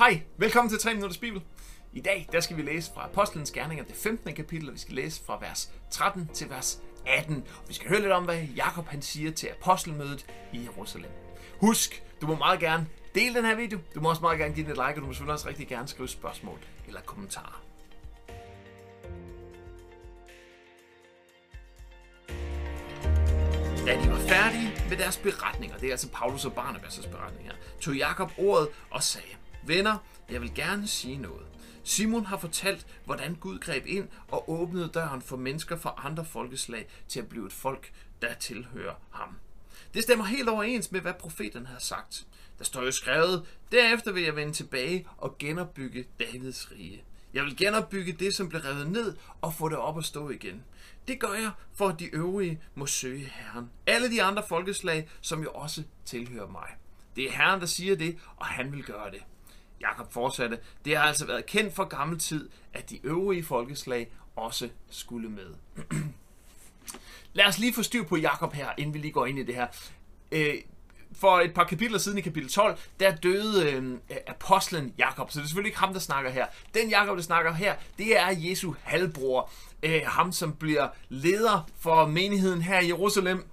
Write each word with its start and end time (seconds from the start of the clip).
Hej, 0.00 0.22
velkommen 0.36 0.70
til 0.70 0.78
3 0.78 0.94
Minutters 0.94 1.18
Bibel. 1.18 1.42
I 1.92 2.00
dag 2.00 2.28
der 2.32 2.40
skal 2.40 2.56
vi 2.56 2.62
læse 2.62 2.90
fra 2.94 3.04
Apostlenes 3.04 3.50
Gerninger, 3.50 3.84
det 3.84 3.96
15. 3.96 4.34
kapitel, 4.34 4.68
og 4.68 4.74
vi 4.74 4.78
skal 4.78 4.94
læse 4.94 5.24
fra 5.24 5.38
vers 5.40 5.72
13 5.90 6.28
til 6.34 6.50
vers 6.50 6.80
18. 7.06 7.36
Og 7.36 7.68
vi 7.68 7.74
skal 7.74 7.88
høre 7.88 8.00
lidt 8.00 8.12
om, 8.12 8.24
hvad 8.24 8.42
Jakob 8.42 8.86
han 8.86 9.02
siger 9.02 9.30
til 9.30 9.46
apostelmødet 9.46 10.26
i 10.52 10.62
Jerusalem. 10.62 11.10
Husk, 11.60 12.02
du 12.20 12.26
må 12.26 12.36
meget 12.36 12.60
gerne 12.60 12.86
dele 13.14 13.34
den 13.34 13.44
her 13.44 13.54
video. 13.54 13.78
Du 13.94 14.00
må 14.00 14.08
også 14.10 14.22
meget 14.22 14.38
gerne 14.38 14.54
give 14.54 14.64
den 14.64 14.72
et 14.72 14.76
like, 14.76 14.88
og 14.88 14.96
du 14.96 15.06
må 15.06 15.12
selvfølgelig 15.12 15.32
også 15.32 15.48
rigtig 15.48 15.68
gerne 15.68 15.88
skrive 15.88 16.08
spørgsmål 16.08 16.58
eller 16.86 17.00
kommentarer. 17.00 17.62
Da 23.86 24.02
de 24.02 24.10
var 24.10 24.18
færdige 24.28 24.72
med 24.88 24.96
deres 24.96 25.16
beretninger, 25.16 25.78
det 25.78 25.86
er 25.86 25.92
altså 25.92 26.08
Paulus 26.08 26.44
og 26.44 26.52
Barnabas' 26.52 27.10
beretninger, 27.10 27.52
tog 27.80 27.94
Jakob 27.94 28.32
ordet 28.38 28.68
og 28.90 29.02
sagde, 29.02 29.36
Venner, 29.62 29.96
jeg 30.30 30.40
vil 30.40 30.54
gerne 30.54 30.86
sige 30.86 31.16
noget. 31.16 31.46
Simon 31.84 32.26
har 32.26 32.38
fortalt, 32.38 32.86
hvordan 33.04 33.34
Gud 33.34 33.58
greb 33.58 33.86
ind 33.86 34.08
og 34.28 34.50
åbnede 34.50 34.88
døren 34.88 35.22
for 35.22 35.36
mennesker 35.36 35.76
fra 35.76 35.94
andre 36.04 36.24
folkeslag 36.24 36.88
til 37.08 37.20
at 37.20 37.28
blive 37.28 37.46
et 37.46 37.52
folk, 37.52 37.92
der 38.22 38.34
tilhører 38.34 38.94
ham. 39.10 39.36
Det 39.94 40.02
stemmer 40.02 40.24
helt 40.24 40.48
overens 40.48 40.92
med, 40.92 41.00
hvad 41.00 41.14
profeten 41.14 41.66
har 41.66 41.78
sagt. 41.78 42.26
Der 42.58 42.64
står 42.64 42.82
jo 42.82 42.90
skrevet, 42.90 43.46
derefter 43.72 44.12
vil 44.12 44.22
jeg 44.22 44.36
vende 44.36 44.52
tilbage 44.52 45.06
og 45.16 45.38
genopbygge 45.38 46.06
Davids 46.18 46.72
rige. 46.72 47.04
Jeg 47.34 47.44
vil 47.44 47.56
genopbygge 47.56 48.12
det, 48.12 48.34
som 48.34 48.48
blev 48.48 48.60
revet 48.60 48.90
ned, 48.90 49.16
og 49.40 49.54
få 49.54 49.68
det 49.68 49.78
op 49.78 49.98
at 49.98 50.04
stå 50.04 50.30
igen. 50.30 50.64
Det 51.08 51.20
gør 51.20 51.32
jeg, 51.32 51.50
for 51.72 51.88
at 51.88 52.00
de 52.00 52.14
øvrige 52.14 52.60
må 52.74 52.86
søge 52.86 53.32
Herren. 53.34 53.70
Alle 53.86 54.10
de 54.10 54.22
andre 54.22 54.42
folkeslag, 54.48 55.08
som 55.20 55.42
jo 55.42 55.50
også 55.50 55.82
tilhører 56.04 56.48
mig. 56.48 56.68
Det 57.16 57.24
er 57.24 57.32
Herren, 57.32 57.60
der 57.60 57.66
siger 57.66 57.96
det, 57.96 58.18
og 58.36 58.46
han 58.46 58.72
vil 58.72 58.84
gøre 58.84 59.10
det. 59.10 59.22
Jakob 59.80 60.12
fortsatte, 60.12 60.58
det 60.84 60.96
har 60.96 61.04
altså 61.04 61.26
været 61.26 61.46
kendt 61.46 61.74
for 61.74 61.84
gammel 61.84 62.18
tid, 62.18 62.48
at 62.72 62.90
de 62.90 63.06
øvrige 63.06 63.44
folkeslag 63.44 64.10
også 64.36 64.68
skulle 64.90 65.28
med. 65.28 65.54
Lad 67.32 67.46
os 67.46 67.58
lige 67.58 67.74
få 67.74 67.82
styr 67.82 68.04
på 68.04 68.16
Jakob 68.16 68.52
her, 68.52 68.68
inden 68.78 68.94
vi 68.94 68.98
lige 68.98 69.12
går 69.12 69.26
ind 69.26 69.38
i 69.38 69.42
det 69.42 69.54
her. 69.54 69.66
Øh, 70.32 70.54
for 71.12 71.40
et 71.40 71.54
par 71.54 71.64
kapitler 71.64 71.98
siden 71.98 72.18
i 72.18 72.20
kapitel 72.20 72.50
12, 72.50 72.78
der 73.00 73.16
døde 73.16 73.72
øh, 73.72 73.96
apostlen 74.26 74.94
Jakob. 74.98 75.30
Så 75.30 75.38
det 75.38 75.44
er 75.44 75.48
selvfølgelig 75.48 75.68
ikke 75.68 75.78
ham, 75.78 75.92
der 75.92 76.00
snakker 76.00 76.30
her. 76.30 76.46
Den 76.74 76.90
Jakob, 76.90 77.16
der 77.16 77.22
snakker 77.22 77.52
her, 77.52 77.74
det 77.98 78.18
er 78.18 78.28
Jesu 78.30 78.74
halvbror. 78.82 79.50
Øh, 79.82 80.02
ham, 80.06 80.32
som 80.32 80.52
bliver 80.52 80.88
leder 81.08 81.68
for 81.80 82.06
menigheden 82.06 82.62
her 82.62 82.80
i 82.80 82.86
Jerusalem. 82.86 83.44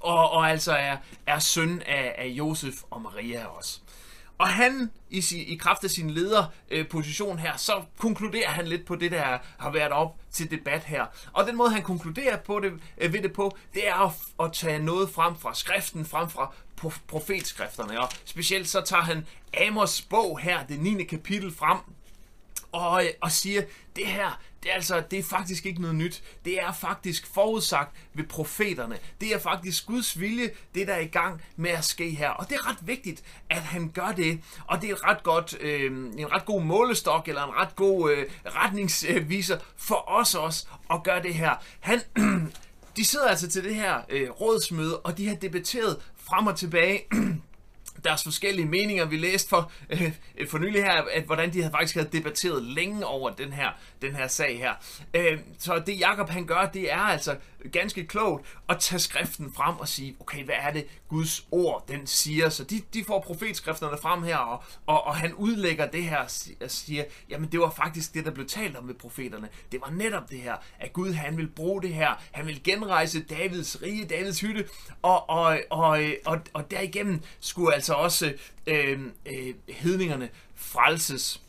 Og, 0.00 0.30
og 0.30 0.50
altså 0.50 0.72
er, 0.72 0.96
er 1.26 1.38
søn 1.38 1.82
af, 1.86 2.14
af 2.18 2.26
Josef 2.26 2.74
og 2.90 3.02
Maria 3.02 3.44
også. 3.46 3.80
Og 4.38 4.48
han, 4.48 4.90
i, 5.10 5.20
sin, 5.20 5.40
i 5.40 5.56
kraft 5.56 5.84
af 5.84 5.90
sin 5.90 6.10
lederposition 6.10 7.38
her, 7.38 7.56
så 7.56 7.82
konkluderer 7.98 8.50
han 8.50 8.66
lidt 8.66 8.86
på 8.86 8.96
det, 8.96 9.10
der 9.10 9.38
har 9.58 9.70
været 9.70 9.92
op 9.92 10.16
til 10.32 10.50
debat 10.50 10.84
her. 10.84 11.06
Og 11.32 11.46
den 11.46 11.56
måde, 11.56 11.70
han 11.70 11.82
konkluderer 11.82 12.36
på 12.36 12.60
det, 12.60 12.72
øh, 12.98 13.12
ved 13.12 13.22
det 13.22 13.32
på, 13.32 13.56
det 13.74 13.88
er 13.88 13.94
at, 13.94 14.12
at 14.46 14.52
tage 14.52 14.78
noget 14.78 15.10
frem 15.10 15.36
fra 15.36 15.54
skriften, 15.54 16.04
frem 16.04 16.30
fra 16.30 16.52
profetskrifterne. 17.06 18.00
Og 18.00 18.08
specielt 18.24 18.68
så 18.68 18.80
tager 18.80 19.02
han 19.02 19.26
Amos 19.66 20.02
bog 20.02 20.38
her, 20.38 20.66
det 20.66 20.80
9. 20.80 21.04
kapitel 21.04 21.54
frem, 21.54 21.78
og, 22.72 23.04
øh, 23.04 23.10
og 23.20 23.32
siger, 23.32 23.62
det 23.96 24.06
her, 24.06 24.40
det 24.64 24.70
er 24.70 24.74
altså, 24.74 25.02
det 25.10 25.18
er 25.18 25.22
faktisk 25.22 25.66
ikke 25.66 25.80
noget 25.80 25.96
nyt. 25.96 26.22
Det 26.44 26.62
er 26.62 26.72
faktisk 26.72 27.34
forudsagt 27.34 27.96
ved 28.14 28.24
profeterne. 28.24 28.98
Det 29.20 29.34
er 29.34 29.38
faktisk 29.38 29.86
Guds 29.86 30.20
vilje, 30.20 30.50
det 30.74 30.86
der 30.86 30.94
er 30.94 31.00
i 31.00 31.06
gang 31.06 31.42
med 31.56 31.70
at 31.70 31.84
ske 31.84 32.10
her. 32.10 32.30
Og 32.30 32.48
det 32.48 32.54
er 32.54 32.70
ret 32.70 32.78
vigtigt, 32.82 33.22
at 33.50 33.62
han 33.62 33.88
gør 33.94 34.12
det. 34.16 34.40
Og 34.66 34.82
det 34.82 34.90
er 34.90 34.94
et 34.94 35.04
ret 35.04 35.22
godt, 35.22 35.56
øh, 35.60 35.92
en 36.18 36.32
ret 36.32 36.44
god 36.44 36.62
målestok, 36.62 37.28
eller 37.28 37.44
en 37.44 37.54
ret 37.56 37.76
god 37.76 38.12
øh, 38.12 38.26
retningsviser 38.46 39.58
for 39.76 40.10
os 40.10 40.34
også 40.34 40.66
at 40.90 41.02
gøre 41.02 41.22
det 41.22 41.34
her. 41.34 41.54
Han, 41.80 42.00
de 42.96 43.04
sidder 43.04 43.28
altså 43.28 43.48
til 43.48 43.64
det 43.64 43.74
her 43.74 44.00
øh, 44.08 44.30
rådsmøde, 44.30 45.00
og 45.00 45.18
de 45.18 45.28
har 45.28 45.34
debatteret 45.34 46.00
frem 46.16 46.46
og 46.46 46.56
tilbage 46.56 47.02
deres 48.04 48.22
forskellige 48.22 48.66
meninger. 48.66 49.04
Vi 49.04 49.16
læste 49.16 49.48
for, 49.48 49.72
øh, 49.90 50.12
øh, 50.38 50.48
for 50.48 50.58
nylig 50.58 50.84
her, 50.84 51.02
at 51.12 51.22
hvordan 51.22 51.52
de 51.52 51.58
havde 51.62 51.72
faktisk 51.72 51.94
havde 51.94 52.08
debatteret 52.12 52.62
længe 52.62 53.06
over 53.06 53.30
den 53.30 53.52
her, 53.52 53.68
den 54.02 54.16
her 54.16 54.28
sag 54.28 54.58
her. 54.58 54.72
Øh, 55.14 55.38
så 55.58 55.82
det 55.86 56.00
Jakob 56.00 56.28
han 56.28 56.46
gør, 56.46 56.70
det 56.74 56.92
er 56.92 57.00
altså 57.00 57.36
ganske 57.72 58.06
klogt 58.06 58.46
at 58.68 58.78
tage 58.80 58.98
skriften 58.98 59.52
frem 59.56 59.76
og 59.76 59.88
sige, 59.88 60.16
okay, 60.20 60.44
hvad 60.44 60.54
er 60.58 60.72
det 60.72 60.86
Guds 61.08 61.46
ord, 61.50 61.84
den 61.88 62.06
siger? 62.06 62.48
Så 62.48 62.64
de, 62.64 62.82
de 62.94 63.04
får 63.04 63.20
profetskrifterne 63.20 63.98
frem 64.02 64.22
her, 64.22 64.36
og, 64.36 64.62
og, 64.86 65.06
og 65.06 65.16
han 65.16 65.34
udlægger 65.34 65.86
det 65.86 66.02
her 66.04 66.18
og 66.62 66.70
siger, 66.70 67.04
jamen 67.30 67.52
det 67.52 67.60
var 67.60 67.70
faktisk 67.70 68.14
det, 68.14 68.24
der 68.24 68.30
blev 68.30 68.46
talt 68.46 68.76
om 68.76 68.84
med 68.84 68.94
profeterne. 68.94 69.48
Det 69.72 69.80
var 69.80 69.90
netop 69.90 70.30
det 70.30 70.38
her, 70.38 70.56
at 70.80 70.92
Gud 70.92 71.12
han 71.12 71.36
vil 71.36 71.48
bruge 71.48 71.82
det 71.82 71.94
her. 71.94 72.22
Han 72.32 72.46
vil 72.46 72.62
genrejse 72.62 73.22
Davids 73.22 73.82
rige, 73.82 74.04
Davids 74.04 74.40
hytte, 74.40 74.68
og, 75.02 75.30
og, 75.30 75.58
og, 75.70 76.00
og, 76.24 76.40
og 76.52 76.70
derigennem 76.70 77.20
skulle 77.40 77.74
altså 77.74 77.93
Altså 77.94 78.26
også 78.26 78.34
øh, 78.66 79.00
øh, 79.26 79.54
hedningerne 79.68 80.28
frelses. 80.54 81.40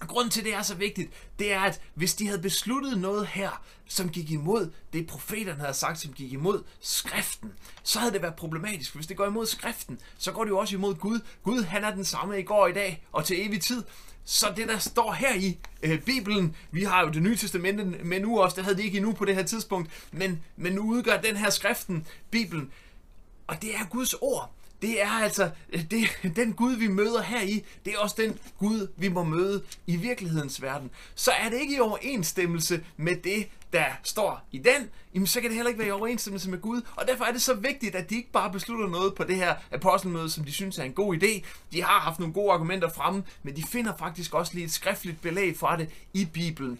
Grunden 0.00 0.30
til, 0.30 0.40
at 0.40 0.44
det 0.44 0.54
er 0.54 0.62
så 0.62 0.74
vigtigt, 0.74 1.10
det 1.38 1.52
er, 1.52 1.60
at 1.60 1.80
hvis 1.94 2.14
de 2.14 2.26
havde 2.26 2.42
besluttet 2.42 2.98
noget 2.98 3.26
her, 3.26 3.62
som 3.86 4.08
gik 4.08 4.30
imod 4.30 4.70
det, 4.92 5.06
profeterne 5.06 5.60
havde 5.60 5.74
sagt, 5.74 5.98
som 5.98 6.12
gik 6.12 6.32
imod 6.32 6.62
skriften, 6.80 7.52
så 7.82 7.98
havde 7.98 8.12
det 8.12 8.22
været 8.22 8.34
problematisk. 8.34 8.94
Hvis 8.94 9.06
det 9.06 9.16
går 9.16 9.26
imod 9.26 9.46
skriften, 9.46 10.00
så 10.18 10.32
går 10.32 10.44
det 10.44 10.50
jo 10.50 10.58
også 10.58 10.76
imod 10.76 10.94
Gud. 10.94 11.20
Gud, 11.42 11.62
han 11.62 11.84
er 11.84 11.94
den 11.94 12.04
samme 12.04 12.40
i 12.40 12.42
går, 12.42 12.66
i 12.66 12.72
dag 12.72 13.04
og 13.12 13.24
til 13.24 13.46
evig 13.46 13.60
tid. 13.60 13.84
Så 14.24 14.52
det, 14.56 14.68
der 14.68 14.78
står 14.78 15.12
her 15.12 15.34
i 15.34 15.58
øh, 15.82 16.02
Bibelen, 16.02 16.56
vi 16.70 16.84
har 16.84 17.02
jo 17.02 17.08
det 17.08 17.22
nye 17.22 17.36
testamente 17.36 17.84
med 17.84 18.20
nu 18.20 18.40
også, 18.40 18.56
det 18.56 18.64
havde 18.64 18.76
de 18.76 18.82
ikke 18.82 18.96
endnu 18.96 19.12
på 19.12 19.24
det 19.24 19.34
her 19.34 19.42
tidspunkt, 19.42 19.90
men, 20.12 20.42
men 20.56 20.72
nu 20.72 20.82
udgør 20.82 21.20
den 21.20 21.36
her 21.36 21.50
skriften, 21.50 22.06
Bibelen, 22.30 22.72
og 23.46 23.62
det 23.62 23.74
er 23.74 23.84
Guds 23.90 24.14
ord 24.14 24.52
det 24.82 25.02
er 25.02 25.10
altså 25.10 25.50
det, 25.90 26.36
den 26.36 26.52
Gud, 26.52 26.76
vi 26.76 26.88
møder 26.88 27.22
her 27.22 27.42
i, 27.42 27.64
det 27.84 27.94
er 27.94 27.98
også 27.98 28.16
den 28.18 28.38
Gud, 28.58 28.88
vi 28.96 29.08
må 29.08 29.24
møde 29.24 29.62
i 29.86 29.96
virkelighedens 29.96 30.62
verden. 30.62 30.90
Så 31.14 31.30
er 31.30 31.48
det 31.48 31.60
ikke 31.60 31.76
i 31.76 31.80
overensstemmelse 31.80 32.84
med 32.96 33.16
det, 33.16 33.48
der 33.72 33.84
står 34.02 34.48
i 34.52 34.58
den, 34.58 34.90
jamen 35.14 35.26
så 35.26 35.40
kan 35.40 35.50
det 35.50 35.56
heller 35.56 35.68
ikke 35.68 35.78
være 35.78 35.88
i 35.88 35.90
overensstemmelse 35.90 36.50
med 36.50 36.60
Gud. 36.60 36.82
Og 36.96 37.08
derfor 37.08 37.24
er 37.24 37.32
det 37.32 37.42
så 37.42 37.54
vigtigt, 37.54 37.94
at 37.94 38.10
de 38.10 38.16
ikke 38.16 38.32
bare 38.32 38.52
beslutter 38.52 38.88
noget 38.88 39.14
på 39.14 39.24
det 39.24 39.36
her 39.36 39.54
apostelmøde, 39.72 40.30
som 40.30 40.44
de 40.44 40.52
synes 40.52 40.78
er 40.78 40.82
en 40.82 40.92
god 40.92 41.16
idé. 41.16 41.44
De 41.72 41.82
har 41.82 42.00
haft 42.00 42.18
nogle 42.18 42.34
gode 42.34 42.52
argumenter 42.52 42.88
fremme, 42.88 43.22
men 43.42 43.56
de 43.56 43.62
finder 43.62 43.92
faktisk 43.98 44.34
også 44.34 44.54
lige 44.54 44.64
et 44.64 44.72
skriftligt 44.72 45.22
belæg 45.22 45.56
for 45.56 45.68
det 45.68 45.90
i 46.12 46.24
Bibelen. 46.24 46.78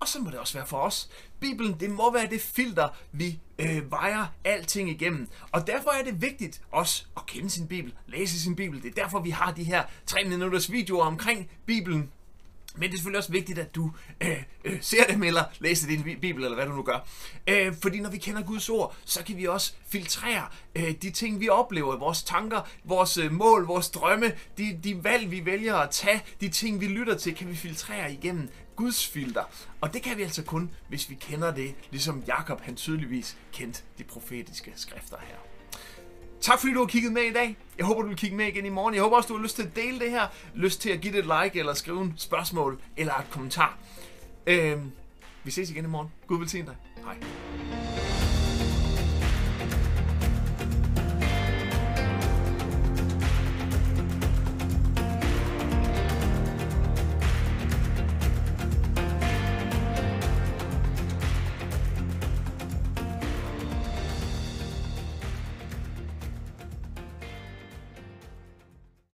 Og 0.00 0.08
så 0.08 0.18
må 0.18 0.30
det 0.30 0.38
også 0.38 0.54
være 0.54 0.66
for 0.66 0.76
os. 0.76 1.10
Bibelen, 1.40 1.80
det 1.80 1.90
må 1.90 2.12
være 2.12 2.26
det 2.30 2.40
filter, 2.40 2.88
vi 3.12 3.40
øh, 3.58 3.90
vejer 3.90 4.26
alting 4.44 4.90
igennem. 4.90 5.28
Og 5.52 5.66
derfor 5.66 5.90
er 5.90 6.04
det 6.04 6.22
vigtigt 6.22 6.62
også 6.70 7.04
at 7.16 7.26
kende 7.26 7.50
sin 7.50 7.68
Bibel, 7.68 7.94
læse 8.06 8.40
sin 8.40 8.56
Bibel. 8.56 8.82
Det 8.82 8.90
er 8.90 9.02
derfor, 9.02 9.20
vi 9.20 9.30
har 9.30 9.52
de 9.52 9.64
her 9.64 9.84
3 10.06 10.24
minutters 10.24 10.72
videoer 10.72 11.04
omkring 11.04 11.50
Bibelen. 11.66 12.10
Men 12.74 12.82
det 12.82 12.94
er 12.94 12.98
selvfølgelig 12.98 13.18
også 13.18 13.32
vigtigt, 13.32 13.58
at 13.58 13.74
du 13.74 13.90
øh, 14.20 14.42
øh, 14.64 14.78
ser 14.80 15.04
dem 15.04 15.22
eller 15.22 15.44
læser 15.58 15.88
din 15.88 16.02
bibel, 16.20 16.44
eller 16.44 16.54
hvad 16.54 16.66
du 16.66 16.72
nu 16.72 16.82
gør. 16.82 17.08
Øh, 17.46 17.74
fordi 17.82 18.00
når 18.00 18.10
vi 18.10 18.18
kender 18.18 18.42
Guds 18.42 18.68
ord, 18.68 18.96
så 19.04 19.24
kan 19.24 19.36
vi 19.36 19.46
også 19.46 19.72
filtrere 19.88 20.46
øh, 20.74 20.94
de 21.02 21.10
ting, 21.10 21.40
vi 21.40 21.48
oplever, 21.48 21.96
vores 21.96 22.22
tanker, 22.22 22.60
vores 22.84 23.18
øh, 23.18 23.32
mål, 23.32 23.66
vores 23.66 23.90
drømme, 23.90 24.32
de, 24.58 24.80
de 24.84 25.04
valg, 25.04 25.30
vi 25.30 25.44
vælger 25.44 25.76
at 25.76 25.90
tage, 25.90 26.22
de 26.40 26.48
ting, 26.48 26.80
vi 26.80 26.86
lytter 26.86 27.16
til, 27.16 27.34
kan 27.34 27.48
vi 27.48 27.56
filtrere 27.56 28.12
igennem 28.12 28.48
Guds 28.80 29.06
filter. 29.06 29.44
Og 29.80 29.92
det 29.92 30.02
kan 30.02 30.16
vi 30.16 30.22
altså 30.22 30.42
kun, 30.42 30.70
hvis 30.88 31.10
vi 31.10 31.14
kender 31.14 31.54
det, 31.54 31.74
ligesom 31.90 32.22
Jakob 32.26 32.60
han 32.60 32.76
tydeligvis 32.76 33.36
kendte 33.52 33.82
de 33.98 34.04
profetiske 34.04 34.72
skrifter 34.76 35.16
her. 35.20 35.36
Tak 36.40 36.60
fordi 36.60 36.72
du 36.72 36.78
har 36.78 36.86
kigget 36.86 37.12
med 37.12 37.22
i 37.22 37.32
dag. 37.32 37.56
Jeg 37.78 37.86
håber, 37.86 38.02
du 38.02 38.08
vil 38.08 38.16
kigge 38.16 38.36
med 38.36 38.46
igen 38.46 38.66
i 38.66 38.68
morgen. 38.68 38.94
Jeg 38.94 39.02
håber 39.02 39.16
også, 39.16 39.28
du 39.28 39.36
har 39.36 39.42
lyst 39.42 39.56
til 39.56 39.62
at 39.62 39.76
dele 39.76 39.98
det 39.98 40.10
her. 40.10 40.26
Lyst 40.54 40.80
til 40.80 40.90
at 40.90 41.00
give 41.00 41.12
det 41.12 41.18
et 41.18 41.42
like, 41.44 41.58
eller 41.58 41.74
skrive 41.74 42.02
en 42.02 42.14
spørgsmål, 42.16 42.80
eller 42.96 43.14
et 43.14 43.30
kommentar. 43.30 43.78
Øhm, 44.46 44.92
vi 45.44 45.50
ses 45.50 45.70
igen 45.70 45.84
i 45.84 45.88
morgen. 45.88 46.08
Gud 46.26 46.38
velsigne 46.38 46.66
dig. 46.66 46.76
Hej. 47.04 47.49